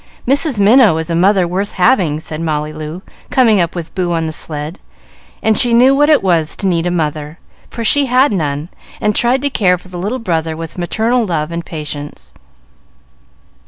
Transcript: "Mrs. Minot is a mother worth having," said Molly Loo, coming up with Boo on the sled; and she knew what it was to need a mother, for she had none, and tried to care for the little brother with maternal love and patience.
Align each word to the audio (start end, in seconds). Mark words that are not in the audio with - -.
"Mrs. 0.27 0.59
Minot 0.59 0.97
is 0.99 1.11
a 1.11 1.15
mother 1.15 1.47
worth 1.47 1.73
having," 1.73 2.19
said 2.19 2.41
Molly 2.41 2.73
Loo, 2.73 3.03
coming 3.29 3.61
up 3.61 3.75
with 3.75 3.93
Boo 3.93 4.13
on 4.13 4.25
the 4.25 4.33
sled; 4.33 4.79
and 5.43 5.55
she 5.55 5.75
knew 5.75 5.93
what 5.93 6.09
it 6.09 6.23
was 6.23 6.55
to 6.55 6.65
need 6.65 6.87
a 6.87 6.89
mother, 6.89 7.37
for 7.69 7.83
she 7.83 8.07
had 8.07 8.31
none, 8.31 8.69
and 8.99 9.15
tried 9.15 9.43
to 9.43 9.49
care 9.51 9.77
for 9.77 9.89
the 9.89 9.99
little 9.99 10.17
brother 10.17 10.57
with 10.57 10.79
maternal 10.79 11.23
love 11.23 11.51
and 11.51 11.65
patience. 11.67 12.33